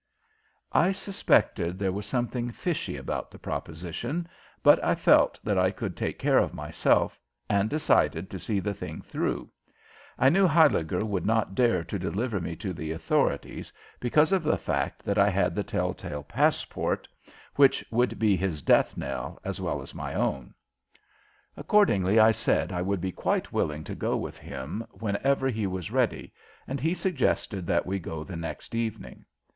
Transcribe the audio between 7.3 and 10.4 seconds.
and decided to see the thing through. I